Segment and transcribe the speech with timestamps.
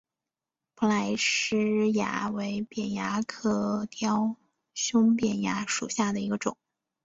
[0.75, 4.35] 蓬莱虱蚜为扁蚜科雕
[4.73, 6.57] 胸扁蚜属下的一个种。